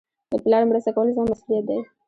[0.31, 1.79] د پلار مرسته کول زما مسئولیت دئ.